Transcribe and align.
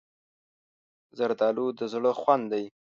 زردالو 1.17 1.65
د 1.79 1.79
زړه 1.93 2.11
خوند 2.19 2.45
دی. 2.53 2.65